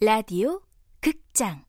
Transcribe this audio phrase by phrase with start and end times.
[0.00, 0.60] 라디오
[1.00, 1.64] 극장.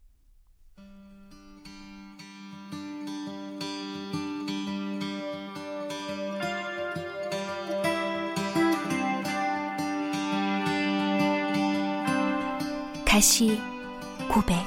[13.03, 13.59] 다시
[14.31, 14.57] 고백.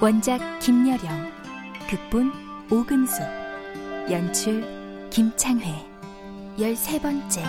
[0.00, 1.30] 원작 김여령
[1.90, 2.32] 극본
[2.70, 3.20] 오금숙
[4.10, 4.64] 연출
[5.10, 5.91] 김창회
[6.58, 7.42] 열세 번째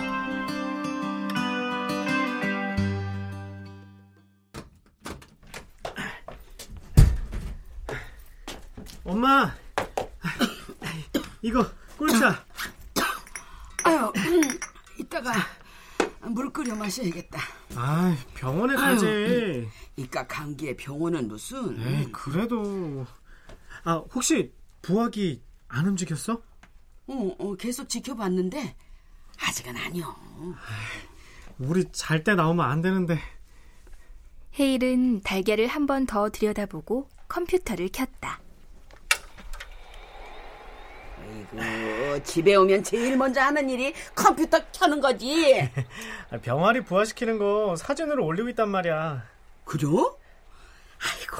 [9.03, 9.53] 엄마,
[11.41, 11.65] 이거
[11.97, 12.45] 꿀차.
[13.83, 14.11] 아유,
[14.97, 15.33] 이따가
[16.21, 17.39] 물 끓여 마셔야겠다.
[17.75, 19.67] 아, 병원에 가지.
[19.97, 21.79] 이까 감기에 병원은 무슨?
[21.81, 23.05] 에이, 그래도.
[23.83, 26.41] 아, 혹시 부학이 안 움직였어?
[27.07, 28.75] 어, 어, 계속 지켜봤는데
[29.47, 30.15] 아직은 아니요.
[31.59, 33.19] 우리 잘 때 나오면 안 되는데.
[34.59, 38.39] 헤일은 달걀을 한 번 더 들여다보고 컴퓨터를 켰다.
[41.57, 45.61] 아이고, 집에 오면 제일 먼저 하는 일이 컴퓨터 켜는 거지.
[46.31, 49.23] 아, 병아리 부화시키는 거 사진으로 올리고 있단 말이야.
[49.65, 49.83] 그래?
[49.87, 51.37] 아이고,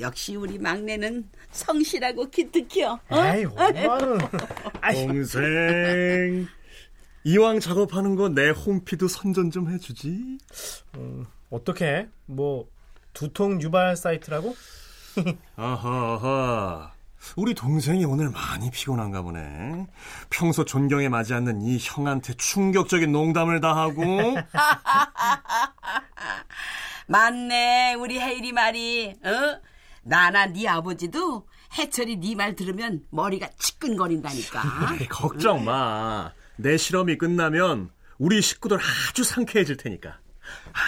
[0.00, 3.00] 역시 우리 막내는 성실하고 기특해요.
[3.08, 3.24] 어?
[3.24, 4.18] 에이, 엄마는.
[4.80, 6.48] 아이, 동생
[7.26, 10.38] 이왕 작업하는 거 내 홈피드 선전 좀 해주지
[11.50, 12.08] 어떻게?
[12.26, 12.68] 뭐,
[13.14, 14.54] 두통 유발 사이트라고?
[15.56, 16.92] 아하하
[17.36, 19.86] 우리 동생이 오늘 많이 피곤한가 보네
[20.30, 24.02] 평소 존경에 맞지 않는 이 형한테 충격적인 농담을 다 하고
[27.08, 29.14] 맞네, 우리 혜일이 말이.
[29.24, 29.60] 어?
[30.02, 31.46] 나나 네 아버지도
[31.78, 34.62] 해철이 네 말 들으면 머리가 치끈거린다니까.
[35.10, 38.78] 걱정 마 내 실험이 끝나면 우리 식구들
[39.10, 40.78] 아주 상쾌해질 테니까 아,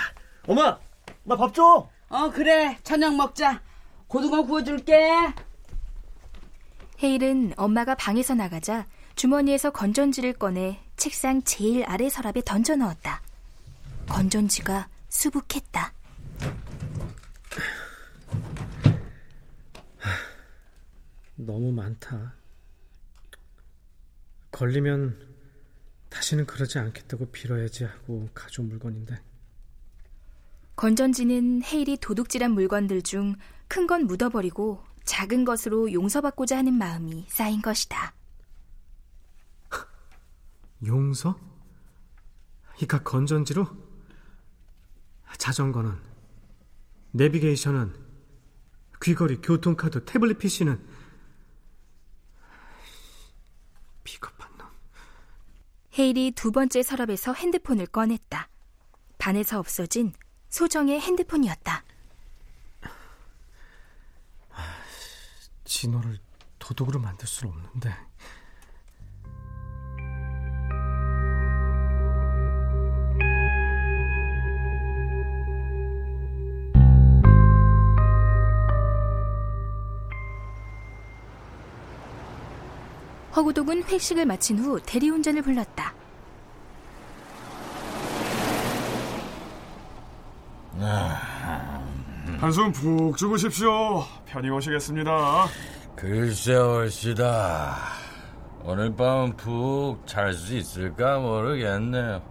[0.46, 0.78] 엄마
[1.24, 1.88] 나 밥 줘.
[2.08, 2.78] 어, 그래.
[2.82, 3.60] 저녁 먹자.
[4.06, 4.94] 고등어 구워줄게.
[7.02, 13.20] 헤일은 엄마가 방에서 나가자 주머니에서 건전지를 꺼내 책상 제일 아래 서랍에 던져 넣었다.
[14.08, 15.92] 건전지가 수북했다.
[21.36, 22.34] 너무 많다.
[24.50, 25.27] 걸리면
[26.10, 29.20] 다시는 그러지 않겠다고 빌어야지 하고 가져온 물건인데.
[30.76, 33.34] 건전지는 헤일이 도둑질한 물건들 중
[33.68, 38.14] 큰 건 묻어버리고 작은 것으로 용서받고자 하는 마음이 쌓인 것이다.
[40.86, 41.38] 용서?
[42.80, 43.66] 이까 건전지로?
[45.36, 45.94] 자전거는?
[47.12, 47.94] 내비게이션은?
[49.02, 50.82] 귀걸이, 교통카드, 태블릿 PC는?
[54.04, 54.66] 비겁한 놈.
[55.98, 58.48] 헤일이 두 번째 서랍에서 핸드폰을 꺼냈다.
[59.18, 60.12] 반에서 없어진
[60.48, 61.82] 소정의 핸드폰이었다.
[65.64, 66.18] 진호를
[66.60, 67.94] 도둑으로 만들 수는 없는데.
[83.38, 85.94] 허구독은 회식을 마친 후 대리운전을 불렀다.
[92.40, 94.04] 한숨 푹 주무십시오.
[94.26, 95.46] 편히 오시겠습니다.
[95.94, 97.76] 글쎄 올시다.
[98.64, 102.22] 오늘 밤은 푹 잘 수 있을까 모르겠네요.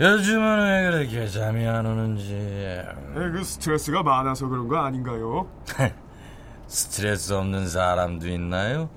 [0.00, 2.32] 요즘은 왜 그렇게 잠이 안 오는지.
[2.34, 5.48] 네, 그 스트레스가 많아서 그런 거 아닌가요?
[6.66, 8.88] 스트레스 없는 사람도 있나요?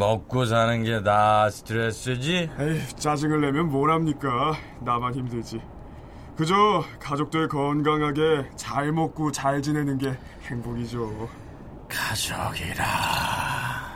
[0.00, 2.50] 먹고 사는 게 다 스트레스지?
[2.58, 4.54] 에이, 짜증을 내면 뭘합니까?
[4.80, 5.60] 나만 힘들지.
[6.36, 11.28] 그저 가족들 건강하게 잘 먹고 잘 지내는 게 행복이죠.
[11.88, 12.84] 가족이라.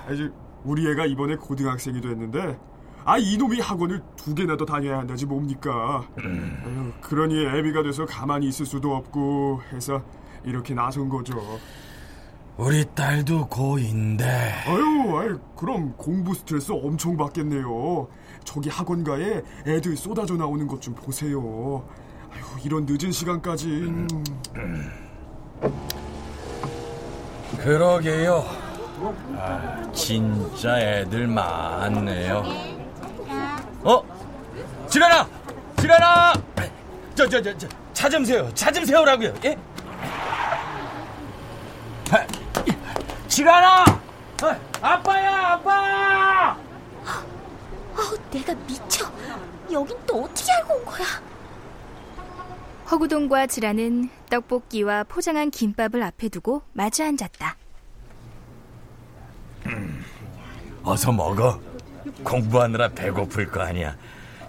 [0.09, 0.29] 아니,
[0.65, 2.59] 우리 애가 이번에 고등학생이 됐는데
[3.05, 8.67] 아 이놈이 학원을 두 개나 더 다녀야 한다지 뭡니까 아유, 그러니 애비가 돼서 가만히 있을
[8.67, 10.03] 수도 없고 해서
[10.45, 11.35] 이렇게 나선 거죠
[12.61, 14.23] 우리 딸도 고2인데
[14.67, 18.07] 아유, 아유, 그럼 공부 스트레스 엄청 받겠네요.
[18.45, 21.83] 저기 학원가에 애들 쏟아져 나오는 것 좀 보세요.
[22.31, 23.67] 아유, 이런 늦은 시간까지.
[23.67, 24.09] 음.
[27.59, 28.45] 그러게요.
[29.39, 32.43] 아, 진짜 애들 많네요.
[33.85, 34.03] 어?
[34.87, 35.27] 지라나!
[35.81, 36.33] 지라나!
[37.15, 38.51] 저, 저, 저, 저, 차 좀 세요.
[38.55, 39.33] 차 좀 세우라고요.
[39.45, 39.57] 예?
[42.13, 42.27] 아,
[43.31, 43.85] 지라나!
[44.43, 46.51] 아, 아빠야, 아빠!
[46.53, 49.11] 어, 내가 미쳐.
[49.71, 51.07] 여긴 또 어떻게 알고 온 거야?
[52.91, 57.57] 허구동과 지라는 떡볶이와 포장한 김밥을 앞에 두고 마주 앉았다.
[60.83, 61.61] 어서 먹어.
[62.25, 63.97] 공부하느라 배고플 거 아니야.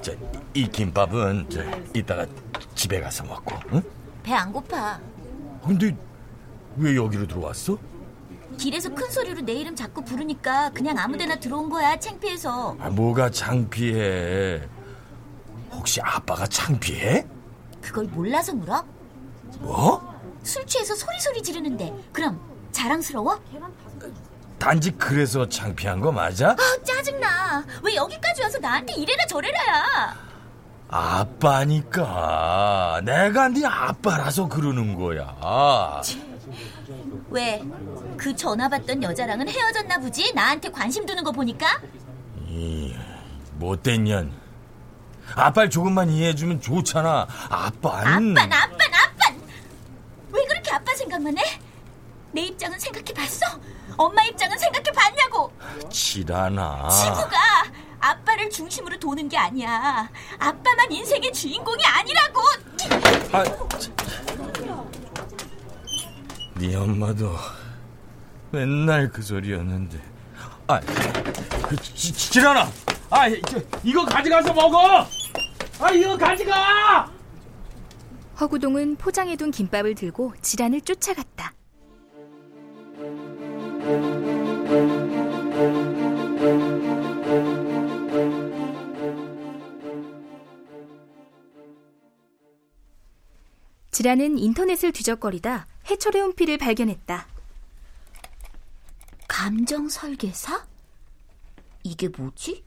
[0.01, 0.11] 저,
[0.55, 1.61] 이 김밥은 저,
[1.93, 2.25] 이따가
[2.73, 3.55] 집에 가서 먹고.
[3.73, 3.83] 응?
[4.23, 4.99] 배 안 고파.
[5.63, 5.95] 근데
[6.77, 7.77] 왜 여기로 들어왔어?
[8.61, 11.97] 길에서 큰 소리로 내 이름 자꾸 부르니까 그냥 아무데나 들어온 거야.
[11.97, 12.77] 창피해서.
[12.79, 14.61] 아, 뭐가 창피해?
[15.71, 17.25] 혹시 아빠가 창피해?
[17.81, 18.85] 그걸 몰라서 물어?
[19.61, 19.99] 뭐?
[20.43, 21.91] 술 취해서 소리소리 지르는데.
[22.13, 22.39] 그럼
[22.71, 23.41] 자랑스러워?
[24.59, 26.51] 단지 그래서 창피한 거 맞아?
[26.51, 27.65] 아, 짜증나.
[27.81, 30.30] 왜 여기까지 와서 나한테 이래라 저래라야.
[30.91, 32.01] 아빠니까
[33.05, 35.35] 내가 네 아빠라서 그러는 거야.
[37.29, 37.63] 왜?
[38.17, 40.33] 그 전화 받던 여자랑은 헤어졌나 보지?
[40.33, 41.79] 나한테 관심 두는 거 보니까?
[42.47, 42.93] 이
[43.53, 44.33] 못된 년.
[45.33, 47.25] 아빠를 조금만 이해해주면 좋잖아.
[47.49, 49.41] 아빠는 아빤, 아빤, 아빤!
[50.33, 51.43] 왜 그렇게 아빠 생각만 해?
[52.33, 53.45] 내 입장은 생각해봤어?
[53.95, 55.53] 엄마 입장은 생각해봤냐고!
[55.89, 56.89] 지라나.
[56.89, 57.37] 지구가
[58.41, 60.09] 아빠를 중심으로 도는 게 아니야.
[60.39, 62.41] 아빠만 인생의 주인공이 아니라고!
[63.31, 63.43] 아,
[66.55, 67.35] 네 엄마도
[68.51, 70.01] 맨날 그 소리였는데.
[70.67, 70.79] 아,
[71.67, 72.71] 그, 지, 지라나.
[73.09, 75.05] 아, 저, 이거 가져가서 먹어.
[75.79, 77.11] 아, 이거 가져가.
[78.39, 81.53] 허구동은 포장해둔 김밥을 들고 지란을 쫓아갔다.
[94.01, 97.27] 지란은 인터넷을 뒤적거리다 해철의 홈피를 발견했다.
[99.27, 100.65] 감정 설계사?
[101.83, 102.65] 이게 뭐지?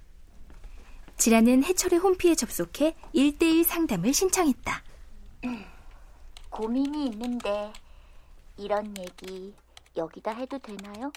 [1.17, 4.85] 지란은 해철의 홈피에 접속해 1대1 상담을 신청했다.
[6.51, 7.73] 고민이 있는데
[8.57, 9.57] 이런 얘기
[9.97, 11.11] 여기다 해도 되나요?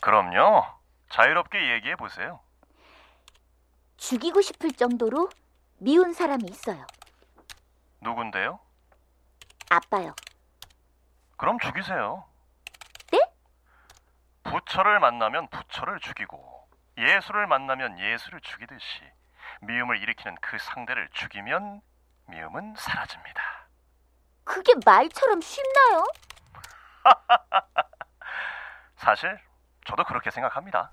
[0.00, 0.64] 그럼요.
[1.10, 2.40] 자유롭게 얘기해 보세요.
[3.98, 5.28] 죽이고 싶을 정도로
[5.76, 6.86] 미운 사람이 있어요.
[8.02, 8.58] 누군데요?
[9.70, 10.14] 아빠요.
[11.36, 12.24] 그럼 죽이세요.
[13.10, 13.18] 네?
[14.44, 16.68] 부처를 만나면 부처를 죽이고
[16.98, 19.00] 예수를 만나면 예수를 죽이듯이
[19.62, 21.80] 미움을 일으키는 그 상대를 죽이면
[22.26, 23.42] 미움은 사라집니다.
[24.44, 26.04] 그게 말처럼 쉽나요?
[28.96, 29.38] 사실
[29.86, 30.90] 저도 그렇게 생각합니다.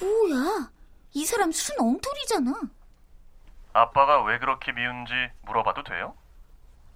[0.00, 0.70] 뭐야?
[1.12, 2.52] 이 사람 순 엉터리잖아.
[3.72, 6.16] 아빠가 왜 그렇게 미운지 물어봐도 돼요?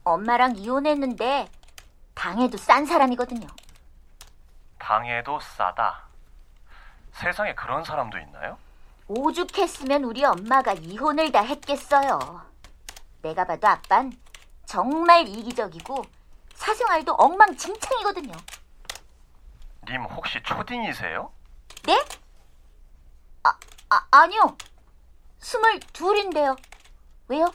[0.04, 1.48] 엄마랑 이혼했는데
[2.14, 3.46] 당해도 싼 사람이거든요.
[4.78, 6.04] 당해도 싸다.
[7.12, 8.58] 세상에 그런 사람도 있나요?
[9.08, 12.42] 오죽했으면 우리 엄마가 이혼을 다 했겠어요.
[13.22, 14.12] 내가 봐도 아빤
[14.66, 16.02] 정말 이기적이고
[16.54, 18.32] 사생활도 엉망진창이거든요.
[19.88, 21.30] 님 혹시 초딩이세요?
[21.86, 22.04] 네?
[23.42, 23.58] 아,
[23.90, 24.56] 아 아니요.
[25.38, 26.56] 스물 둘인데요.
[27.28, 27.52] 왜요?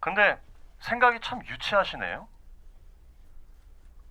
[0.00, 0.40] 근데
[0.82, 2.28] 생각이 참 유치하시네요.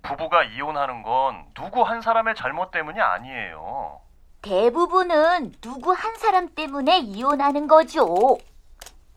[0.03, 4.01] 부부가 이혼하는 건 누구 한 사람의 잘못 때문이 아니에요.
[4.41, 8.37] 대부분은 누구 한 사람 때문에 이혼하는 거죠.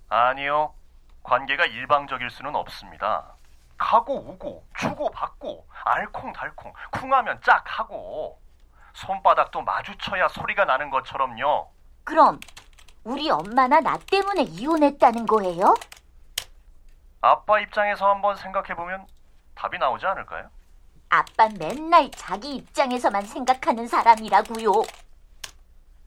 [0.09, 0.75] 아니요.
[1.23, 3.25] 관계가 일방적일 수는 없습니다.
[3.79, 8.39] 가고 오고 주고 받고 알콩달콩 쿵하면 짝 하고
[8.93, 11.71] 손바닥도 마주쳐야 소리가 나는 것처럼요.
[12.05, 12.39] 그럼
[13.05, 15.75] 우리 엄마나 나 때문에 이혼했다는 거예요?
[17.25, 19.07] 아빠 입장에서 한번 생각해보면
[19.55, 20.51] 답이 나오지 않을까요?
[21.09, 24.71] 아빤 맨날 자기 입장에서만 생각하는 사람이라고요.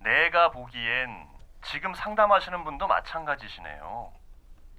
[0.03, 1.27] 내가 보기엔
[1.65, 4.11] 지금 상담하시는 분도 마찬가지시네요.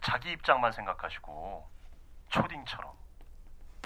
[0.04, 1.68] 자기 입장만 생각하시고
[2.28, 2.92] 초딩처럼.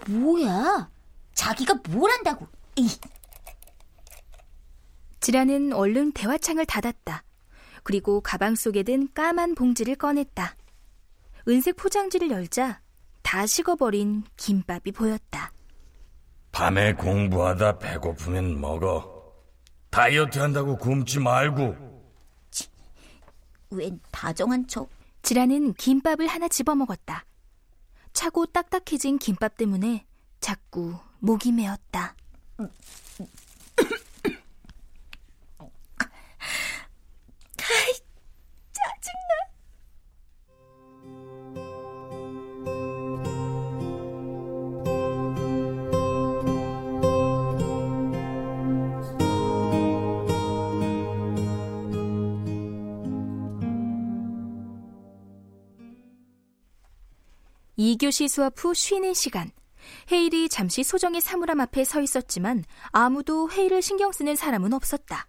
[0.08, 0.90] 뭐야?
[1.32, 2.46] 자기가 뭘 한다고?
[2.76, 2.86] 이
[5.20, 7.22] 지라는 얼른 대화창을 닫았다.
[7.82, 10.54] 그리고 가방 속에 든 까만 봉지를 꺼냈다.
[11.48, 12.80] 은색 포장지를 열자
[13.22, 15.52] 다 식어버린 김밥이 보였다.
[16.52, 19.22] 밤에 공부하다 배고프면 먹어.
[19.90, 21.92] 다이어트 한다고 굶지 말고.
[23.70, 24.88] 웬 다정한 척.
[25.22, 27.24] 지라는 김밥을 하나 집어 먹었다.
[28.12, 30.04] 차고 딱딱해진 김밥 때문에
[30.40, 32.14] 자꾸 목이 메었다.
[58.02, 59.52] 2교시 수업 후 쉬는 시간.
[60.10, 65.28] 헤일이 잠시 소정의 사물함 앞에 서 있었지만 아무도 헤일을 신경 쓰는 사람은 없었다.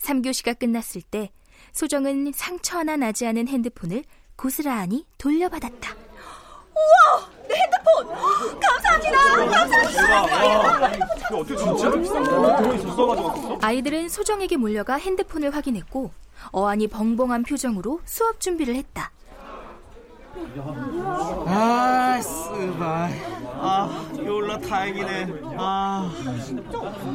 [0.00, 1.30] 3교시가 끝났을 때
[1.72, 4.04] 소정은 상처 하나 나지 않은 핸드폰을
[4.36, 5.96] 고스란히 돌려받았다.
[6.74, 7.30] 우와!
[7.48, 8.06] 내 핸드폰!
[8.60, 9.18] 감사합니다!
[11.30, 13.66] 감사합니다!
[13.66, 16.10] 아이들은 소정에게 몰려가 핸드폰을 확인했고
[16.52, 19.10] 어안이 벙벙한 표정으로 수업 준비를 했다.
[21.46, 23.08] 아, 쓰바.
[23.60, 25.28] 아, 요올라 다행이네.
[25.56, 26.10] 아.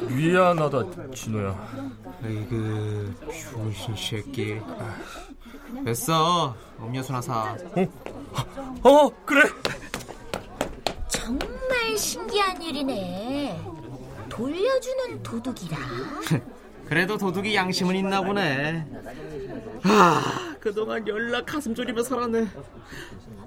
[0.10, 1.68] 미안하다, 진호야.
[2.26, 3.16] 에이그,
[3.54, 4.60] 병신 새끼.
[5.86, 6.56] 됐어.
[6.80, 7.56] 음료수나 사.
[8.84, 9.50] 어, 그래.
[11.08, 13.60] 정말 신기한 일이네.
[14.30, 15.78] 돌려주는 도둑이라.
[16.88, 18.86] 그래도 도둑이 양심은 있나 보네.
[19.84, 20.22] 아,
[20.64, 22.48] 그동안 연락 가슴 졸이며 살았네.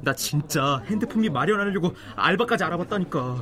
[0.03, 3.39] 나 진짜 핸드폰비 마련하려고 알바까지 알아봤다니까.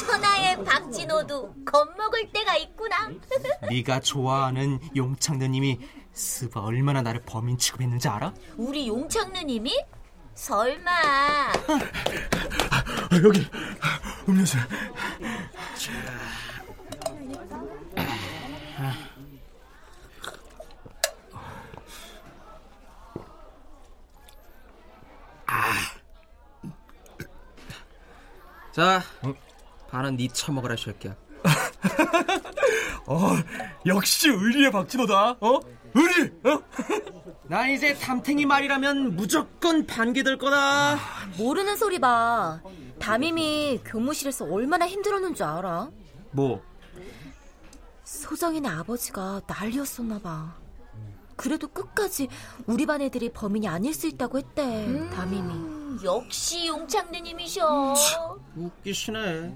[0.00, 3.10] 천하의 박진호도 겁먹을 때가 있구나.
[3.68, 5.80] 네가 좋아하는 용창느님이
[6.14, 8.32] 스바 얼마나 나를 범인 취급했는지 알아?
[8.56, 9.78] 우리 용창느님이?
[10.34, 10.90] 설마.
[10.90, 11.52] 아,
[13.22, 13.46] 여기
[14.26, 14.56] 음료수.
[14.56, 15.92] 자,
[29.88, 31.16] 반은 네 처먹으라 새끼야.
[33.06, 33.30] 어,
[33.86, 35.36] 역시 의리의 박진호다.
[35.40, 35.60] 어?
[35.94, 36.32] 의리.
[36.44, 36.62] 어?
[37.48, 40.98] 난 이제 담탱이 말이라면 무조건 반기될 거다.
[41.38, 42.60] 모르는 소리 봐.
[42.98, 45.90] 담임이 교무실에서 얼마나 힘들었는 줄 알아?
[46.32, 46.62] 뭐?
[48.04, 50.54] 소정이네 아버지가 난리였었나 봐.
[51.36, 52.28] 그래도 끝까지
[52.66, 55.08] 우리 반 애들이 범인이 아닐 수 있다고 했대.
[55.14, 55.77] 담임이.
[56.04, 57.94] 역시 용창느님이셔.
[58.56, 59.54] 웃기시네.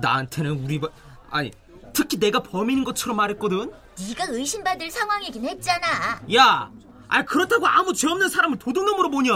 [0.00, 0.90] 나한테는 우리 반
[1.30, 1.50] 아니
[1.92, 3.72] 특히 내가 범인인 것처럼 말했거든.
[4.08, 6.20] 네가 의심받을 상황이긴 했잖아.
[6.34, 6.70] 야,
[7.08, 9.32] 아 그렇다고 아무 죄 없는 사람을 도둑놈으로 보냐?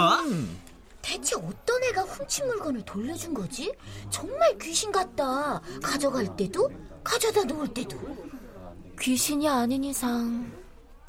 [1.02, 3.72] 대체 어떤 애가 훔친 물건을 돌려준 거지?
[4.10, 5.60] 정말 귀신 같다.
[5.82, 6.70] 가져갈 때도,
[7.04, 7.98] 가져다 놓을 때도.
[9.00, 10.52] 귀신이 아닌 이상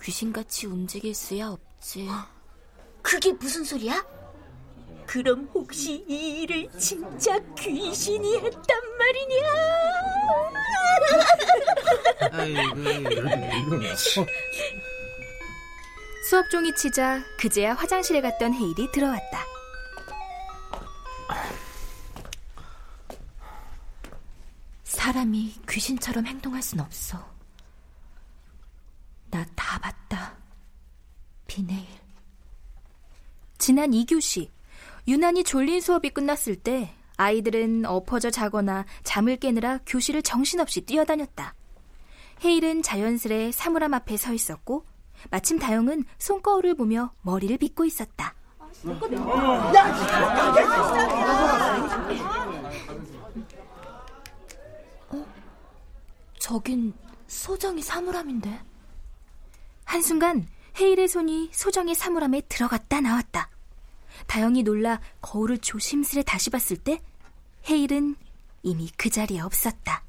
[0.02, 2.08] 귀신같이 움직일 수야 없지.
[3.02, 4.06] 그게 무슨 소리야?
[5.10, 9.48] 그럼 혹시 이 일을 진짜 귀신이 했단 말이냐?
[12.32, 13.82] 아이고,
[16.30, 19.46] 수업 종이 치자 그제야 화장실에 갔던 헤일이 들어왔다.
[24.84, 27.18] 사람이 귀신처럼 행동할 순 없어.
[29.32, 30.38] 나 다 봤다.
[31.48, 31.88] 비네일.
[33.58, 34.59] 지난 2교시
[35.10, 41.56] 유난히 졸린 수업이 끝났을 때 아이들은 엎어져 자거나 잠을 깨느라 교실을 정신없이 뛰어다녔다.
[42.46, 44.86] 헤일은 자연스레 사물함 앞에 서 있었고
[45.32, 48.36] 마침 다영은 손거울을 보며 머리를 빗고 있었다.
[55.10, 55.26] 어?
[56.38, 56.94] 저긴
[57.26, 58.62] 소정이 사물함인데.
[59.86, 60.48] 한순간
[60.80, 63.50] 헤일의 손이 소정의 사물함에 들어갔다 나왔다.
[64.28, 67.02] 다영이 놀라 거울을 조심스레 다시 봤을 때
[67.70, 68.16] 헤일은
[68.64, 70.04] 이미 그 자리에 없었다.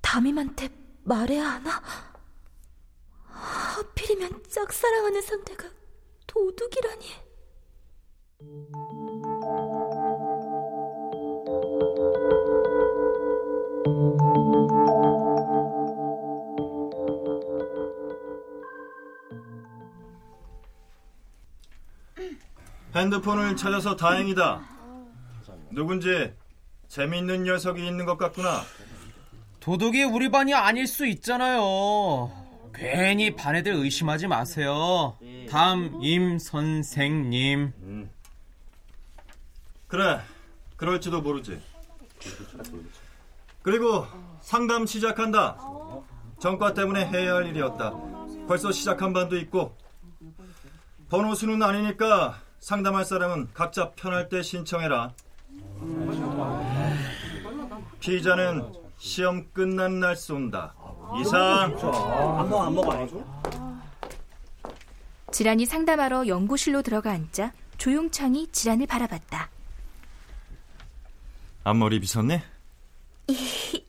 [0.00, 0.68] 담임한테
[1.04, 1.82] 말해야 하나?
[3.26, 5.68] 하필이면 짝사랑하는 상대가
[6.26, 7.06] 도둑이라니.
[22.94, 24.60] 핸드폰을 찾아서 다행이다.
[25.70, 26.32] 누군지
[26.88, 28.62] 재미있는 녀석이 있는 것 같구나.
[29.60, 32.30] 도둑이 우리 반이 아닐 수 있잖아요.
[32.72, 35.18] 괜히 반 애들 의심하지 마세요.
[35.50, 38.08] 다음 임 선생님.
[39.88, 40.20] 그래,
[40.76, 41.60] 그럴지도 모르지.
[43.62, 44.06] 그리고
[44.40, 45.56] 상담 시작한다.
[46.38, 47.92] 전과 때문에 해야 할 일이었다.
[48.46, 49.76] 벌써 시작한 반도 있고
[51.08, 55.12] 번호 수는 아니니까 상담할 사람은 각자 편할 때 신청해라.
[58.00, 60.74] 피의자는 시험 끝난 날 쏜다.
[61.20, 61.76] 이상.
[62.38, 63.22] 안먹안 먹어 안 줘?
[65.30, 69.50] 지란이 상담하러 연구실로 들어가 앉자 조용창이 지란을 바라봤다.
[71.64, 72.42] 앞머리 빗었네?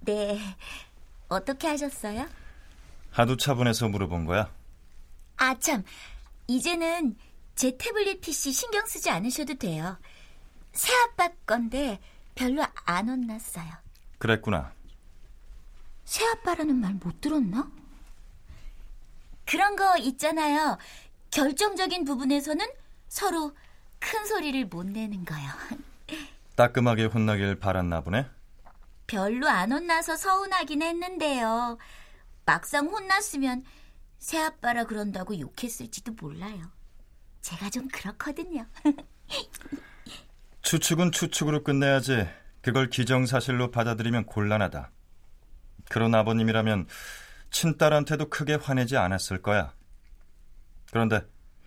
[0.00, 0.40] 네.
[1.28, 2.26] 어떻게 하셨어요?
[3.10, 4.50] 하도 차분해서 물어본 거야.
[5.36, 5.84] 아, 참.
[6.46, 7.16] 이제는
[7.56, 9.98] 제 태블릿 PC 신경 쓰지 않으셔도 돼요.
[10.72, 11.98] 새아빠 건데
[12.34, 13.66] 별로 안 혼났어요.
[14.18, 14.72] 그랬구나.
[16.04, 17.70] 새아빠라는 말 못 들었나?
[19.46, 20.76] 그런 거 있잖아요.
[21.30, 22.64] 결정적인 부분에서는
[23.08, 23.56] 서로
[23.98, 25.48] 큰 소리를 못 내는 거요.
[26.56, 28.26] 따끔하게 혼나길 바랐나 보네.
[29.06, 31.78] 별로 안 혼나서 서운하긴 했는데요.
[32.44, 33.64] 막상 혼났으면
[34.18, 36.70] 새아빠라 그런다고 욕했을지도 몰라요.
[37.46, 38.66] 제가 좀 그렇거든요.
[40.62, 42.26] 추측은 추측으로 끝내야지.
[42.60, 44.90] 그걸 기정사실로 받아들이면 곤란하다.
[45.88, 46.88] 그런 아버님이라면
[47.52, 49.72] 친딸한테도 크게 화내지 않았을 거야.
[50.90, 51.20] 그런데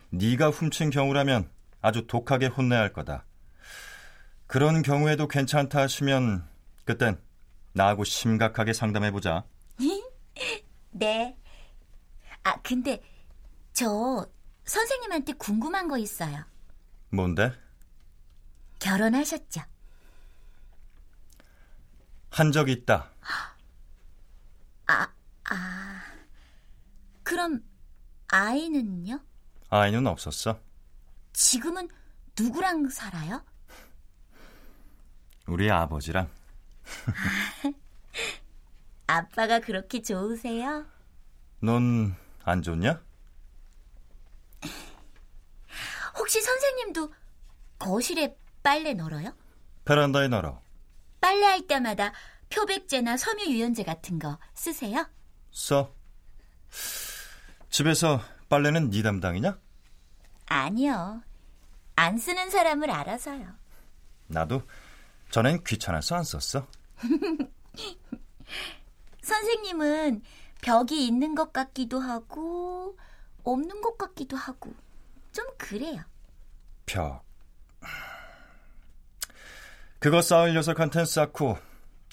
[0.10, 1.50] 네가 훔친 경우라면
[1.82, 3.26] 아주 독하게 혼내야 할 거다.
[4.48, 6.46] 그런 경우에도 괜찮다 하시면
[6.84, 7.18] 그땐
[7.72, 9.46] 나하고 심각하게 상담해 보자.
[10.92, 11.38] 네.
[12.44, 13.02] 아, 근데
[13.72, 14.28] 저
[14.70, 16.46] 선생님한테 궁금한 거 있어요.
[17.10, 17.52] 뭔데?
[18.80, 19.62] 결혼하셨죠?
[22.32, 23.10] 한 적 있다.
[24.86, 25.08] 아,
[25.50, 26.02] 아.
[27.24, 27.64] 그럼
[28.28, 29.20] 아이는요?
[29.70, 30.60] 아이는 없었어.
[31.34, 31.90] 지금은
[32.40, 33.44] 누구랑 살아요?
[35.48, 36.30] 우리 아버지랑.
[39.08, 40.86] 아빠가 그렇게 좋으세요?
[41.62, 43.02] 넌 안 좋냐?
[46.18, 47.14] 혹시 선생님도
[47.78, 49.34] 거실에 빨래 널어요?
[49.86, 50.62] 베란다에 널어.
[51.22, 52.14] 빨래할 때마다
[52.50, 55.06] 표백제나 섬유 유연제 같은 거 쓰세요?
[55.52, 55.94] 써.
[57.70, 59.60] 집에서 빨래는 네 담당이냐?
[60.48, 61.22] 아니요.
[61.96, 63.48] 안 쓰는 사람을 알아서요.
[64.28, 64.62] 나도
[65.32, 66.66] 전엔 귀찮아서 안 썼어.
[69.22, 70.24] 선생님은
[70.62, 72.98] 벽이 있는 것 같기도 하고
[73.44, 74.74] 없는 것 같기도 하고
[75.32, 76.02] 좀 그래요.
[76.86, 77.24] 벽.
[80.00, 81.58] 그거 쌓을 녀석한텐 쌓고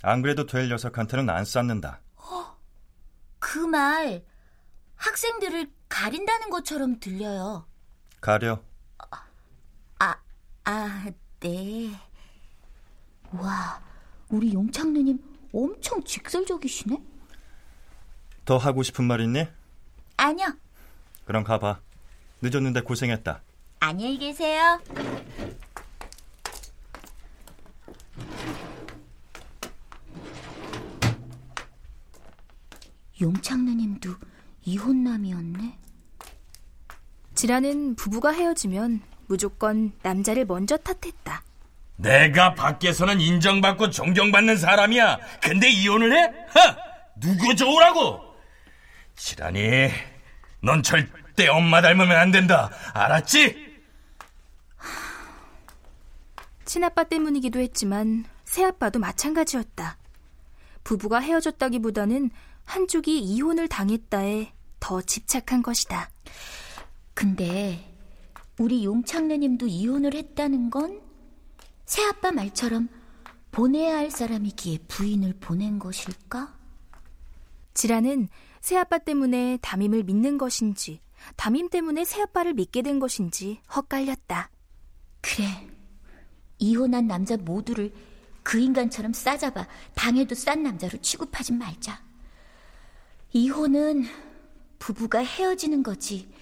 [0.02, 2.00] 안 그래도 될 녀석한테는 안 쌓는다.
[3.38, 4.24] 그말
[4.96, 7.66] 학생들을 가린다는 것처럼 들려요.
[8.20, 8.62] 가려.
[9.98, 10.16] 아,
[10.64, 11.10] 아,
[11.40, 11.92] 네.
[13.32, 13.80] 와,
[14.28, 15.18] 우리 용창 누님
[15.52, 17.00] 엄청 직설적이시네?
[18.44, 19.46] 더 하고 싶은 말 있니?
[20.16, 20.48] 아니요.
[21.26, 21.80] 그럼 가봐.
[22.40, 23.42] 늦었는데 고생했다.
[23.80, 24.80] 안녕히 계세요.
[33.20, 34.10] 용창 누님도
[34.64, 35.78] 이혼남이었네.
[37.34, 41.42] 지라는 부부가 헤어지면 무조건 남자를 먼저 탓했다.
[41.96, 45.18] 내가 밖에서는 인정받고 존경받는 사람이야.
[45.42, 46.24] 근데 이혼을 해?
[46.48, 46.76] 하!
[47.18, 48.20] 누구 좋으라고?
[49.16, 49.90] 지란이,
[50.60, 52.70] 넌 절대 엄마 닮으면 안 된다.
[52.94, 53.66] 알았지?
[56.64, 59.96] 친아빠 때문이기도 했지만 새아빠도 마찬가지였다.
[60.84, 62.30] 부부가 헤어졌다기보다는
[62.64, 66.10] 한쪽이 이혼을 당했다에 더 집착한 것이다.
[67.14, 67.92] 근데
[68.58, 71.00] 우리 용창 누님도 이혼을 했다는 건
[71.84, 72.88] 새아빠 말처럼
[73.52, 76.54] 보내야 할 사람이기에 부인을 보낸 것일까?
[77.74, 78.28] 지라는
[78.60, 81.00] 새아빠 때문에 담임을 믿는 것인지
[81.36, 84.50] 담임 때문에 새아빠를 믿게 된 것인지 헛갈렸다.
[85.20, 85.68] 그래.
[86.58, 87.92] 이혼한 남자 모두를
[88.42, 92.02] 그 인간처럼 싸잡아 당해도 싼 남자로 취급하지 말자.
[93.32, 94.04] 이혼은
[94.78, 96.32] 부부가 헤어지는 거지.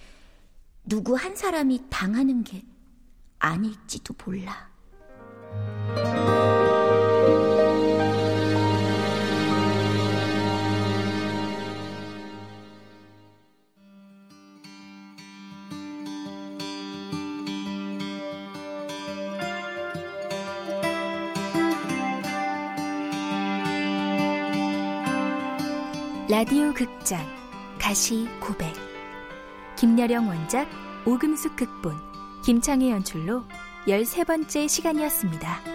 [0.83, 2.63] 누구 한 사람이 당하는 게
[3.39, 4.69] 아닐지도 몰라.
[26.37, 27.25] 라디오 극장
[27.79, 28.73] 가시 고백
[29.77, 30.67] 김여령 원작
[31.05, 31.95] 오금숙 극본
[32.43, 33.45] 김창의 연출로
[33.87, 35.74] 13번째 시간이었습니다.